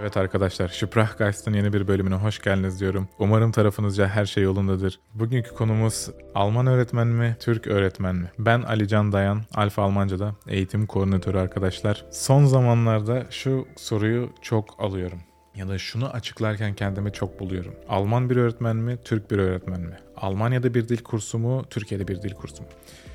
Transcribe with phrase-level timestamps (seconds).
[0.00, 3.08] Evet arkadaşlar, Sprachgeist'ın yeni bir bölümüne hoş geldiniz diyorum.
[3.18, 5.00] Umarım tarafınızca her şey yolundadır.
[5.14, 8.30] Bugünkü konumuz Alman öğretmen mi, Türk öğretmen mi?
[8.38, 12.04] Ben Ali Can Dayan, Alfa Almanca'da eğitim koordinatörü arkadaşlar.
[12.10, 15.18] Son zamanlarda şu soruyu çok alıyorum.
[15.54, 17.74] Ya da şunu açıklarken kendimi çok buluyorum.
[17.88, 19.96] Alman bir öğretmen mi, Türk bir öğretmen mi?
[20.20, 22.68] Almanya'da bir dil kursu mu, Türkiye'de bir dil kursu mu?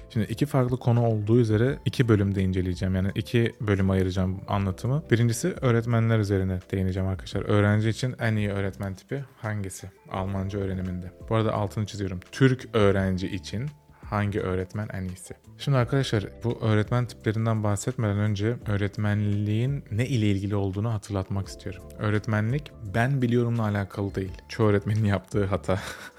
[0.10, 2.96] Şimdi iki farklı konu olduğu üzere iki bölümde inceleyeceğim.
[2.96, 5.04] Yani iki bölüm ayıracağım anlatımı.
[5.12, 7.42] Birincisi öğretmenler üzerine değineceğim arkadaşlar.
[7.42, 9.92] Öğrenci için en iyi öğretmen tipi hangisi?
[10.12, 11.12] Almanca öğreniminde.
[11.30, 12.20] Bu arada altını çiziyorum.
[12.32, 13.70] Türk öğrenci için
[14.14, 15.34] hangi öğretmen en iyisi?
[15.58, 21.84] Şimdi arkadaşlar bu öğretmen tiplerinden bahsetmeden önce öğretmenliğin ne ile ilgili olduğunu hatırlatmak istiyorum.
[22.00, 24.42] Öğretmenlik ben biliyorumla alakalı değil.
[24.50, 25.80] Çoğu öğretmenin yaptığı hata.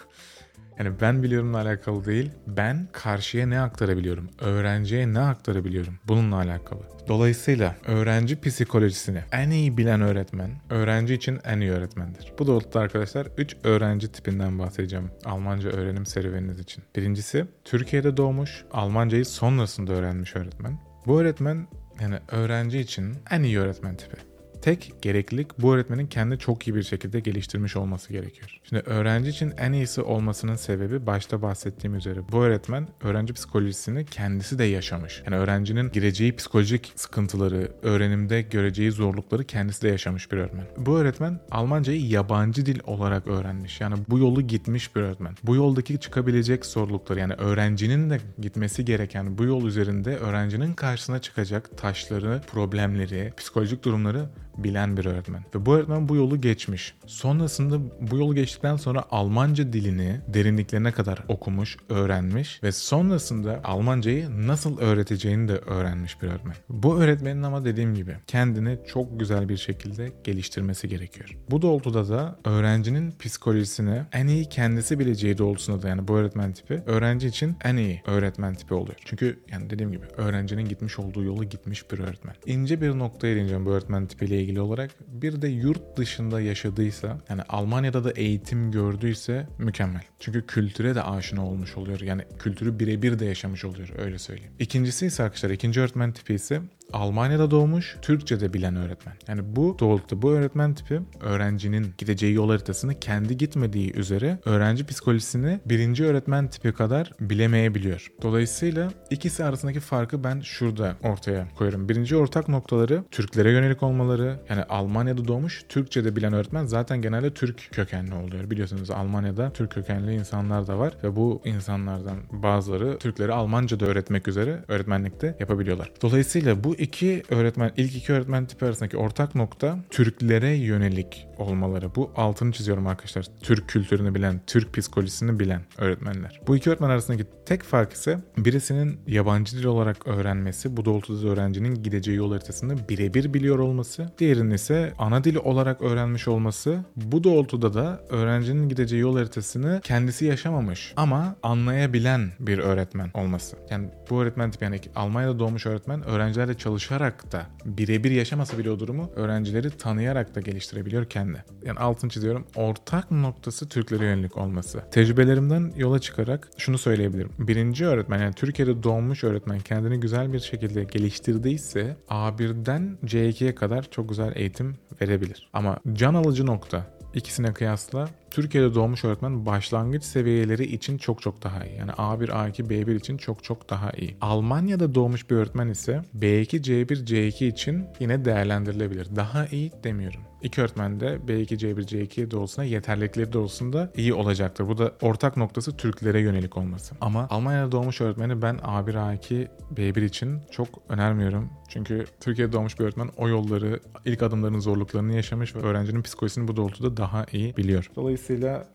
[0.79, 6.81] Yani ben biliyorumla alakalı değil, ben karşıya ne aktarabiliyorum, öğrenciye ne aktarabiliyorum bununla alakalı.
[7.09, 12.33] Dolayısıyla öğrenci psikolojisini en iyi bilen öğretmen, öğrenci için en iyi öğretmendir.
[12.39, 16.85] Bu doğrultuda arkadaşlar 3 öğrenci tipinden bahsedeceğim Almanca öğrenim serüveniniz için.
[16.97, 20.79] Birincisi Türkiye'de doğmuş, Almancayı sonrasında öğrenmiş öğretmen.
[21.07, 21.67] Bu öğretmen
[22.01, 24.34] yani öğrenci için en iyi öğretmen tipi.
[24.65, 28.61] Tek gereklilik bu öğretmenin kendi çok iyi bir şekilde geliştirmiş olması gerekiyor.
[28.69, 34.59] Şimdi öğrenci için en iyisi olmasının sebebi başta bahsettiğim üzere bu öğretmen öğrenci psikolojisini kendisi
[34.59, 35.23] de yaşamış.
[35.27, 40.67] Yani öğrencinin gireceği psikolojik sıkıntıları, öğrenimde göreceği zorlukları kendisi de yaşamış bir öğretmen.
[40.77, 43.81] Bu öğretmen Almancayı yabancı dil olarak öğrenmiş.
[43.81, 45.35] Yani bu yolu gitmiş bir öğretmen.
[45.43, 51.79] Bu yoldaki çıkabilecek zorlukları yani öğrencinin de gitmesi gereken bu yol üzerinde öğrencinin karşısına çıkacak
[51.79, 54.29] taşları, problemleri, psikolojik durumları
[54.59, 55.45] bilen bir öğretmen.
[55.55, 56.95] Ve bu öğretmen bu yolu geçmiş.
[57.07, 57.79] Sonrasında
[58.11, 65.49] bu yolu geçtikten sonra Almanca dilini derinliklerine kadar okumuş, öğrenmiş ve sonrasında Almancayı nasıl öğreteceğini
[65.49, 66.55] de öğrenmiş bir öğretmen.
[66.69, 71.39] Bu öğretmenin ama dediğim gibi kendini çok güzel bir şekilde geliştirmesi gerekiyor.
[71.51, 76.83] Bu doğrultuda da öğrencinin psikolojisini en iyi kendisi bileceği doğrultusunda da yani bu öğretmen tipi
[76.87, 78.97] öğrenci için en iyi öğretmen tipi oluyor.
[79.05, 82.35] Çünkü yani dediğim gibi öğrencinin gitmiş olduğu yolu gitmiş bir öğretmen.
[82.47, 84.91] İnce bir noktaya değineceğim bu öğretmen tipiyle ilgili olarak.
[85.09, 90.03] Bir de yurt dışında yaşadıysa yani Almanya'da da eğitim gördüyse mükemmel.
[90.21, 92.01] Çünkü kültüre de aşina olmuş oluyor.
[92.01, 94.53] Yani kültürü birebir de yaşamış oluyor öyle söyleyeyim.
[94.59, 96.63] İkincisi ise arkadaşlar ikinci öğretmen tipi ise
[96.95, 99.15] Almanya'da doğmuş, Türkçe de bilen öğretmen.
[99.29, 105.61] Yani bu doğrultuda bu öğretmen tipi öğrencinin gideceği yol haritasını kendi gitmediği üzere öğrenci psikolojisini
[105.67, 108.13] birinci öğretmen tipi kadar bilemeyebiliyor.
[108.23, 111.89] Dolayısıyla ikisi arasındaki farkı ben şurada ortaya koyuyorum.
[111.89, 114.41] Birinci ortak noktaları Türklere yönelik olmaları.
[114.49, 118.51] Yani Almanya'da doğmuş, Türkçe de bilen öğretmen zaten genelde Türk kökenli oluyor.
[118.51, 124.65] Biliyorsunuz Almanya'da Türk kökenli insanlar da var ve bu insanlardan bazıları Türkleri Almanca'da öğretmek üzere
[124.69, 125.91] öğretmenlikte yapabiliyorlar.
[126.03, 131.95] Dolayısıyla bu iki öğretmen, ilk iki öğretmen tipi arasındaki ortak nokta Türklere yönelik olmaları.
[131.95, 133.27] Bu altını çiziyorum arkadaşlar.
[133.43, 136.41] Türk kültürünü bilen, Türk psikolojisini bilen öğretmenler.
[136.47, 141.83] Bu iki öğretmen arasındaki tek fark ise birisinin yabancı dil olarak öğrenmesi, bu doğrultuda öğrencinin
[141.83, 144.13] gideceği yol haritasını birebir biliyor olması.
[144.19, 146.79] Diğerinin ise ana dili olarak öğrenmiş olması.
[146.97, 153.57] Bu doğrultuda da öğrencinin gideceği yol haritasını kendisi yaşamamış ama anlayabilen bir öğretmen olması.
[153.71, 158.79] Yani bu öğretmen tipi yani Almanya'da doğmuş öğretmen öğrencilerle çalışarak da birebir yaşamasa bile o
[158.79, 161.45] durumu öğrencileri tanıyarak da geliştirebiliyor kendi.
[161.65, 162.47] Yani altını çiziyorum.
[162.57, 164.83] Ortak noktası Türklere yönelik olması.
[164.91, 167.31] Tecrübelerimden yola çıkarak şunu söyleyebilirim.
[167.39, 174.09] Birinci öğretmen yani Türkiye'de doğmuş öğretmen kendini güzel bir şekilde geliştirdiyse A1'den C2'ye kadar çok
[174.09, 175.49] güzel eğitim verebilir.
[175.53, 181.65] Ama can alıcı nokta ikisine kıyasla Türkiye'de doğmuş öğretmen başlangıç seviyeleri için çok çok daha
[181.65, 181.77] iyi.
[181.77, 184.17] Yani A1, A2, B1 için çok çok daha iyi.
[184.21, 189.17] Almanya'da doğmuş bir öğretmen ise B2, C1, C2 için yine değerlendirilebilir.
[189.17, 190.21] Daha iyi demiyorum.
[190.43, 194.69] İki öğretmen de B2, C1, C2 doğrultusunda yeterlilikleri doğrultusunda iyi olacaktır.
[194.69, 196.95] Bu da ortak noktası Türklere yönelik olması.
[197.01, 201.51] Ama Almanya'da doğmuş öğretmeni ben A1, A2, B1 için çok önermiyorum.
[201.69, 206.57] Çünkü Türkiye'de doğmuş bir öğretmen o yolları, ilk adımların zorluklarını yaşamış ve öğrencinin psikolojisini bu
[206.57, 207.91] doğrultuda daha iyi biliyor.
[207.97, 208.24] Dolayısıyla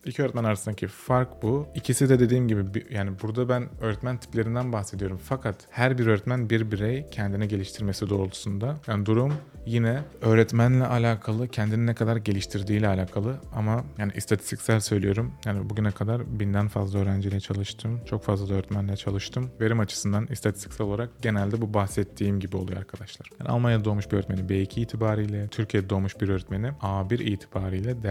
[0.05, 1.67] iki öğretmen arasındaki fark bu.
[1.75, 5.19] İkisi de dediğim gibi yani burada ben öğretmen tiplerinden bahsediyorum.
[5.23, 8.77] Fakat her bir öğretmen bir birey kendine geliştirmesi doğrultusunda.
[8.87, 9.33] Yani durum
[9.65, 15.33] yine öğretmenle alakalı, kendini ne kadar geliştirdiğiyle alakalı ama yani istatistiksel söylüyorum.
[15.45, 17.99] Yani bugüne kadar binden fazla öğrenciyle çalıştım.
[18.05, 19.51] Çok fazla da öğretmenle çalıştım.
[19.61, 23.27] Verim açısından istatistiksel olarak genelde bu bahsettiğim gibi oluyor arkadaşlar.
[23.39, 28.03] Yani Almanya'da doğmuş bir öğretmeni B2 itibariyle, Türkiye'de doğmuş bir öğretmeni A1 itibariyle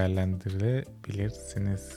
[1.29, 1.89] değerlendirilebilirsiniz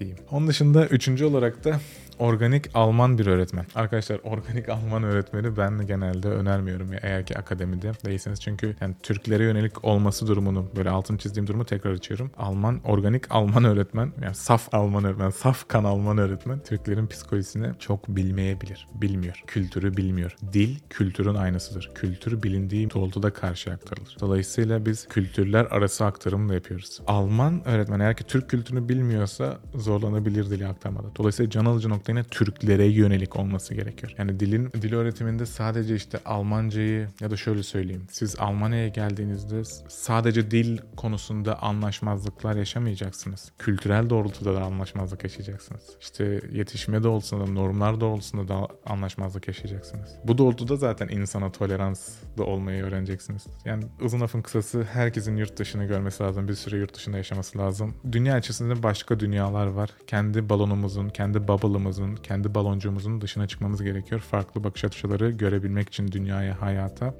[0.00, 0.18] diyeyim.
[0.30, 1.80] Onun dışında üçüncü olarak da
[2.18, 3.66] organik Alman bir öğretmen.
[3.74, 8.40] Arkadaşlar organik Alman öğretmeni ben genelde önermiyorum eğer ki akademide değilseniz.
[8.40, 12.30] Çünkü yani Türklere yönelik olması durumunu böyle altını çizdiğim durumu tekrar açıyorum.
[12.36, 18.08] Alman, organik Alman öğretmen yani saf Alman öğretmen, saf kan Alman öğretmen Türklerin psikolojisini çok
[18.08, 18.86] bilmeyebilir.
[18.94, 19.42] Bilmiyor.
[19.46, 20.36] Kültürü bilmiyor.
[20.52, 21.90] Dil kültürün aynısıdır.
[21.94, 24.16] Kültür bilindiği doğrultuda karşıya aktarılır.
[24.20, 27.00] Dolayısıyla biz kültürler arası aktarım da yapıyoruz.
[27.06, 31.06] Alman öğretmen eğer ki Türk kültürünü bilmiyorsa zorlanabilir dili aktarmada.
[31.16, 34.14] Dolayısıyla can alıcı nokta yine Türklere yönelik olması gerekiyor.
[34.18, 38.06] Yani dilin dil öğretiminde sadece işte Almancayı ya da şöyle söyleyeyim.
[38.10, 43.52] Siz Almanya'ya geldiğinizde sadece dil konusunda anlaşmazlıklar yaşamayacaksınız.
[43.58, 45.82] Kültürel doğrultuda da anlaşmazlık yaşayacaksınız.
[46.00, 50.08] İşte yetişme doğrultusunda, normlar doğrultusunda da anlaşmazlık yaşayacaksınız.
[50.24, 52.08] Bu doğrultuda zaten insana tolerans
[52.38, 53.46] da olmayı öğreneceksiniz.
[53.64, 56.48] Yani uzun lafın kısası herkesin yurt dışını görmesi lazım.
[56.48, 57.94] Bir süre yurt dışında yaşaması lazım.
[58.12, 59.90] Dünya içerisinde başka dünyalar var.
[60.06, 64.20] Kendi balonumuzun, kendi bubble'ımızın, kendi baloncuğumuzun dışına çıkmamız gerekiyor.
[64.20, 67.14] Farklı bakış açıları görebilmek için dünyaya, hayata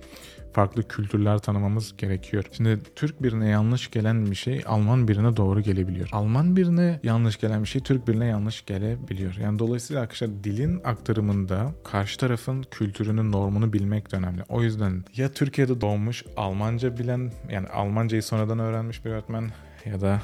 [0.54, 2.44] farklı kültürler tanımamız gerekiyor.
[2.52, 6.08] Şimdi Türk birine yanlış gelen bir şey Alman birine doğru gelebiliyor.
[6.12, 9.34] Alman birine yanlış gelen bir şey Türk birine yanlış gelebiliyor.
[9.34, 14.42] Yani dolayısıyla arkadaşlar dilin aktarımında karşı tarafın kültürünün normunu bilmek de önemli.
[14.48, 19.50] O yüzden ya Türkiye'de doğmuş Almanca bilen yani Almancayı sonradan öğrenmiş bir öğretmen
[19.84, 20.20] ya da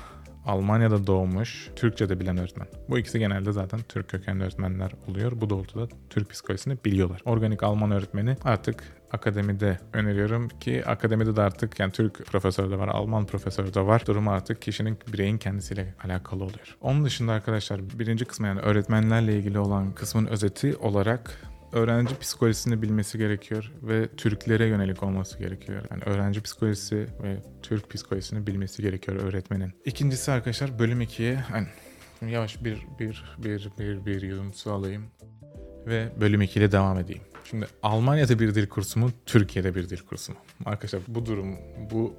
[0.47, 2.67] Almanya'da doğmuş, Türkçe de bilen öğretmen.
[2.89, 5.33] Bu ikisi genelde zaten Türk kökenli öğretmenler oluyor.
[5.41, 7.23] Bu doğrultuda Türk psikolojisini biliyorlar.
[7.25, 12.89] Organik Alman öğretmeni artık akademide öneriyorum ki akademide de artık yani Türk profesörü de var,
[12.89, 14.03] Alman profesörü de var.
[14.07, 16.77] Durum artık kişinin bireyin kendisiyle alakalı oluyor.
[16.81, 23.19] Onun dışında arkadaşlar birinci kısmı yani öğretmenlerle ilgili olan kısmın özeti olarak öğrenci psikolojisini bilmesi
[23.19, 25.83] gerekiyor ve Türklere yönelik olması gerekiyor.
[25.91, 29.73] Yani öğrenci psikolojisi ve Türk psikolojisini bilmesi gerekiyor öğretmenin.
[29.85, 31.67] İkincisi arkadaşlar bölüm 2'ye hani
[32.33, 35.05] yavaş bir bir bir bir bir yudum su alayım
[35.87, 37.23] ve bölüm 2 ile devam edeyim.
[37.45, 40.39] Şimdi Almanya'da bir dil kursu mu, Türkiye'de bir dil kursu mu?
[40.65, 41.57] Arkadaşlar bu durum,
[41.91, 42.15] bu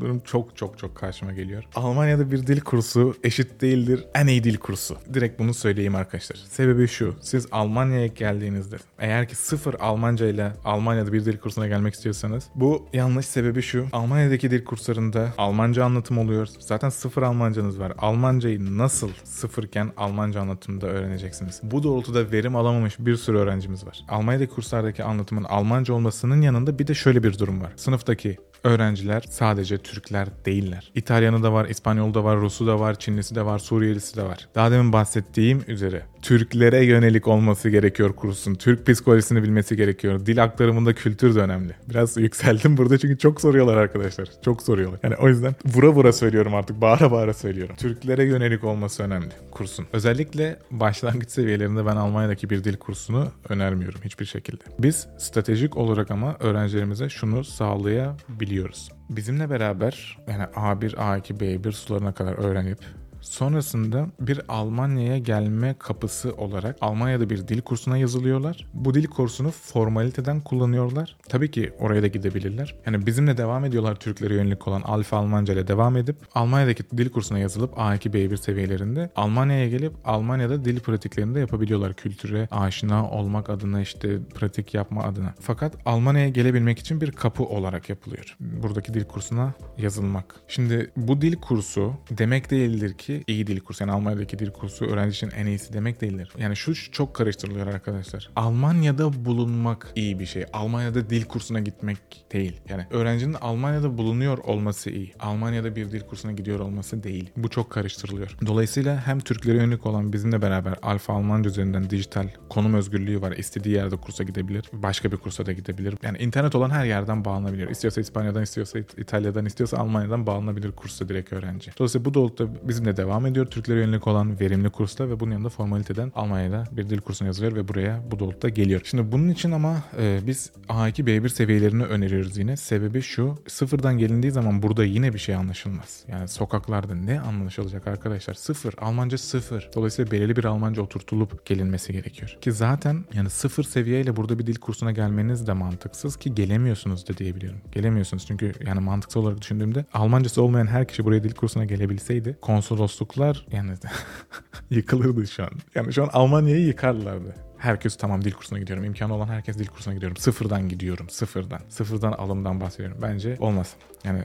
[0.00, 1.64] durum çok çok çok karşıma geliyor.
[1.74, 4.96] Almanya'da bir dil kursu eşit değildir en iyi dil kursu.
[5.14, 6.36] Direkt bunu söyleyeyim arkadaşlar.
[6.36, 7.14] Sebebi şu.
[7.20, 12.88] Siz Almanya'ya geldiğinizde eğer ki sıfır Almanca ile Almanya'da bir dil kursuna gelmek istiyorsanız bu
[12.92, 13.86] yanlış sebebi şu.
[13.92, 16.48] Almanya'daki dil kurslarında Almanca anlatım oluyor.
[16.58, 17.92] Zaten sıfır Almancanız var.
[17.98, 21.60] Almancayı nasıl sıfırken Almanca anlatımda öğreneceksiniz?
[21.62, 24.04] Bu doğrultuda verim alamamış bir sürü öğrencimiz var.
[24.08, 27.72] Almanya'daki kurslardaki anlatımın Almanca olmasının yanında bir de şöyle bir durum var.
[27.76, 30.92] Sınıftaki öğrenciler sadece Türkler değiller.
[30.94, 34.48] İtalyanı da var, İspanyolu da var, Rusu da var, Çinlisi de var, Suriyelisi de var.
[34.54, 38.54] Daha demin bahsettiğim üzere Türklere yönelik olması gerekiyor kursun.
[38.54, 40.26] Türk psikolojisini bilmesi gerekiyor.
[40.26, 41.74] Dil aktarımında kültür de önemli.
[41.90, 44.28] Biraz yükseldim burada çünkü çok soruyorlar arkadaşlar.
[44.44, 45.00] Çok soruyorlar.
[45.02, 46.80] Yani o yüzden vura vura söylüyorum artık.
[46.80, 47.76] Bağıra bağıra söylüyorum.
[47.78, 49.86] Türklere yönelik olması önemli kursun.
[49.92, 54.64] Özellikle başlangıç seviyelerinde ben Almanya'daki bir dil kursunu önermiyorum hiçbir şekilde.
[54.78, 58.92] Biz stratejik olarak ama öğrencilerimize şunu sağlayabiliyoruz.
[59.10, 62.78] Bizimle beraber yani A1, A2, B1 sularına kadar öğrenip
[63.20, 68.66] Sonrasında bir Almanya'ya gelme kapısı olarak Almanya'da bir dil kursuna yazılıyorlar.
[68.74, 71.16] Bu dil kursunu formaliteden kullanıyorlar.
[71.28, 72.74] Tabii ki oraya da gidebilirler.
[72.86, 77.38] Yani bizimle devam ediyorlar Türklere yönelik olan Alfa Almanca ile devam edip Almanya'daki dil kursuna
[77.38, 81.94] yazılıp A2 B1 seviyelerinde Almanya'ya gelip Almanya'da dil pratiklerini de yapabiliyorlar.
[81.94, 85.34] Kültüre aşina olmak adına işte pratik yapma adına.
[85.40, 88.36] Fakat Almanya'ya gelebilmek için bir kapı olarak yapılıyor.
[88.40, 90.34] Buradaki dil kursuna yazılmak.
[90.48, 94.84] Şimdi bu dil kursu demek değildir ki ki iyi dil kursu yani Almanya'daki dil kursu
[94.84, 96.32] öğrenci için en iyisi demek değildir.
[96.38, 98.30] Yani şu çok karıştırılıyor arkadaşlar.
[98.36, 100.44] Almanya'da bulunmak iyi bir şey.
[100.52, 101.98] Almanya'da dil kursuna gitmek
[102.32, 102.60] değil.
[102.68, 105.14] Yani öğrencinin Almanya'da bulunuyor olması iyi.
[105.20, 107.30] Almanya'da bir dil kursuna gidiyor olması değil.
[107.36, 108.36] Bu çok karıştırılıyor.
[108.46, 113.32] Dolayısıyla hem Türklere yönelik olan bizimle beraber Alfa Almanca üzerinden dijital konum özgürlüğü var.
[113.32, 114.64] İstediği yerde kursa gidebilir.
[114.72, 115.94] Başka bir kursa da gidebilir.
[116.02, 117.68] Yani internet olan her yerden bağlanabilir.
[117.68, 121.70] İstiyorsa İspanya'dan, istiyorsa İtalya'dan, istiyorsa Almanya'dan bağlanabilir kursa direkt öğrenci.
[121.78, 123.46] Dolayısıyla bu doğrultuda bizimle devam ediyor.
[123.46, 127.68] Türklere yönelik olan verimli kursla ve bunun yanında formaliteden Almanya'da bir dil kursuna yazılıyor ve
[127.68, 128.80] buraya bu doğrultuda geliyor.
[128.84, 132.56] Şimdi bunun için ama e, biz A2 B1 seviyelerini öneriyoruz yine.
[132.56, 136.04] Sebebi şu sıfırdan gelindiği zaman burada yine bir şey anlaşılmaz.
[136.08, 138.34] Yani sokaklarda ne anlaşılacak arkadaşlar?
[138.34, 138.74] Sıfır.
[138.78, 139.70] Almanca sıfır.
[139.74, 142.36] Dolayısıyla belirli bir Almanca oturtulup gelinmesi gerekiyor.
[142.40, 147.16] Ki zaten yani sıfır seviyeyle burada bir dil kursuna gelmeniz de mantıksız ki gelemiyorsunuz da
[147.16, 147.60] diyebiliyorum.
[147.72, 152.89] Gelemiyorsunuz çünkü yani mantıksal olarak düşündüğümde Almancası olmayan her kişi buraya dil kursuna gelebilseydi konsolos
[152.90, 153.72] konsolosluklar yani
[154.70, 155.50] yıkılırdı şu an.
[155.74, 157.34] Yani şu an Almanya'yı yıkarlardı.
[157.58, 158.84] Herkes tamam dil kursuna gidiyorum.
[158.84, 160.16] İmkanı olan herkes dil kursuna gidiyorum.
[160.16, 161.10] Sıfırdan gidiyorum.
[161.10, 161.60] Sıfırdan.
[161.68, 162.98] Sıfırdan alımdan bahsediyorum.
[163.02, 163.74] Bence olmaz.
[164.04, 164.24] Yani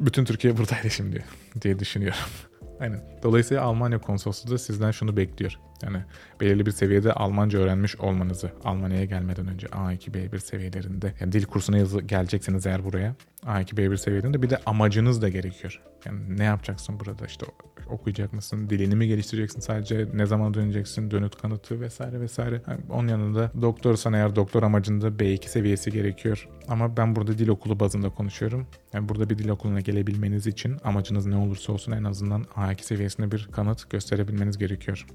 [0.00, 1.24] bütün Türkiye buradaydı şimdi
[1.62, 2.18] diye düşünüyorum.
[2.80, 3.00] Aynen.
[3.22, 5.58] Dolayısıyla Almanya konsolosluğu da sizden şunu bekliyor.
[5.82, 5.98] Yani
[6.40, 11.78] belirli bir seviyede Almanca öğrenmiş olmanızı Almanya'ya gelmeden önce A2 B1 seviyelerinde yani dil kursuna
[11.78, 13.14] yazı, geleceksiniz eğer buraya
[13.46, 15.80] A2 B1 seviyelerinde bir de amacınız da gerekiyor.
[16.06, 17.46] Yani ne yapacaksın burada işte
[17.90, 18.70] okuyacak mısın?
[18.70, 20.08] Dilini mi geliştireceksin sadece?
[20.14, 21.10] Ne zaman döneceksin?
[21.10, 22.62] Dönüt kanıtı vesaire vesaire.
[22.68, 26.48] Yani onun yanında doktorsan eğer doktor amacında B2 seviyesi gerekiyor.
[26.68, 28.66] Ama ben burada dil okulu bazında konuşuyorum.
[28.92, 33.30] Yani burada bir dil okuluna gelebilmeniz için amacınız ne olursa olsun en azından A2 seviyesinde
[33.30, 35.06] bir kanıt gösterebilmeniz gerekiyor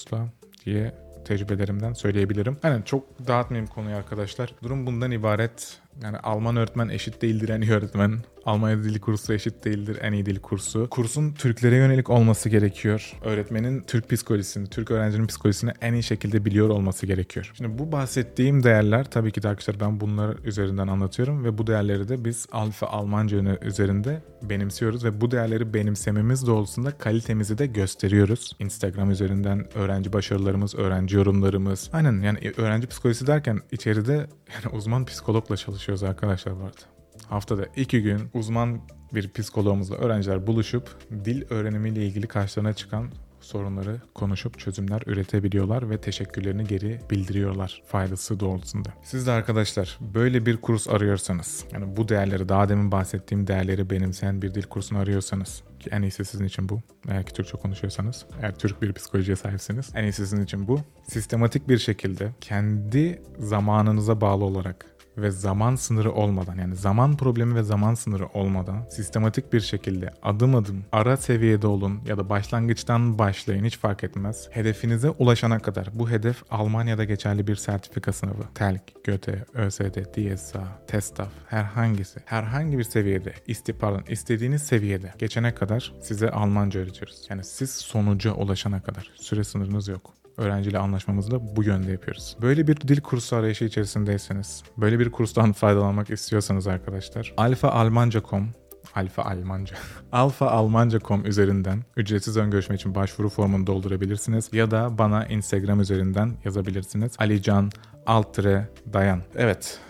[0.00, 0.28] konsolosluğa
[0.64, 2.56] diye tecrübelerimden söyleyebilirim.
[2.62, 4.54] Yani çok dağıtmayayım konuyu arkadaşlar.
[4.62, 5.78] Durum bundan ibaret.
[6.02, 8.18] Yani Alman öğretmen eşit değildir iyi öğretmen.
[8.44, 10.88] Almanya dili kursu eşit değildir en iyi dil kursu.
[10.90, 13.12] Kursun Türklere yönelik olması gerekiyor.
[13.24, 17.52] Öğretmenin Türk psikolojisini, Türk öğrencinin psikolojisini en iyi şekilde biliyor olması gerekiyor.
[17.54, 22.08] Şimdi bu bahsettiğim değerler tabii ki de arkadaşlar ben bunları üzerinden anlatıyorum ve bu değerleri
[22.08, 28.52] de biz Alfa Almanca üzerinde benimsiyoruz ve bu değerleri benimsememiz doğrultusunda kalitemizi de gösteriyoruz.
[28.58, 31.90] Instagram üzerinden öğrenci başarılarımız, öğrenci yorumlarımız.
[31.92, 34.12] Aynen yani öğrenci psikolojisi derken içeride
[34.54, 36.99] yani uzman psikologla çalışıyoruz arkadaşlar bu arada
[37.30, 38.80] haftada iki gün uzman
[39.14, 43.10] bir psikologumuzla öğrenciler buluşup dil öğrenimiyle ilgili karşılarına çıkan
[43.40, 48.88] sorunları konuşup çözümler üretebiliyorlar ve teşekkürlerini geri bildiriyorlar faydası doğrultusunda.
[49.02, 54.42] Siz de arkadaşlar böyle bir kurs arıyorsanız yani bu değerleri daha demin bahsettiğim değerleri benimseyen
[54.42, 56.80] bir dil kursunu arıyorsanız ki en iyisi sizin için bu.
[57.08, 60.80] Eğer ki Türkçe konuşuyorsanız, eğer Türk bir psikolojiye sahipseniz en iyisi sizin için bu.
[61.08, 64.86] Sistematik bir şekilde kendi zamanınıza bağlı olarak
[65.22, 70.54] ve zaman sınırı olmadan yani zaman problemi ve zaman sınırı olmadan sistematik bir şekilde adım
[70.54, 74.48] adım ara seviyede olun ya da başlangıçtan başlayın hiç fark etmez.
[74.50, 78.42] Hedefinize ulaşana kadar bu hedef Almanya'da geçerli bir sertifika sınavı.
[78.54, 85.92] TELK, GÖTE, ÖSD, DSA, TESTAF herhangisi herhangi bir seviyede isti, pardon, istediğiniz seviyede geçene kadar
[86.02, 87.26] size Almanca öğretiyoruz.
[87.30, 92.36] Yani siz sonuca ulaşana kadar süre sınırınız yok öğrenciyle anlaşmamızı da bu yönde yapıyoruz.
[92.42, 98.48] Böyle bir dil kursu arayışı içerisindeyseniz, böyle bir kurstan faydalanmak istiyorsanız arkadaşlar, alfaalmanca.com
[98.94, 99.76] Alfa Almanca.
[100.12, 106.32] Alfa Almanca.com üzerinden ücretsiz ön görüşme için başvuru formunu doldurabilirsiniz ya da bana Instagram üzerinden
[106.44, 107.12] yazabilirsiniz.
[107.18, 107.70] Alican
[108.06, 109.22] Altre Dayan.
[109.36, 109.80] Evet,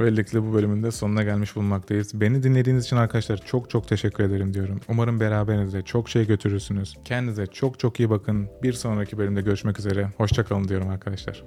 [0.00, 2.20] Böylelikle bu bölümün de sonuna gelmiş bulunmaktayız.
[2.20, 4.80] Beni dinlediğiniz için arkadaşlar çok çok teşekkür ederim diyorum.
[4.88, 6.96] Umarım beraberinizde çok şey götürürsünüz.
[7.04, 8.48] Kendinize çok çok iyi bakın.
[8.62, 10.08] Bir sonraki bölümde görüşmek üzere.
[10.16, 11.44] Hoşçakalın diyorum arkadaşlar.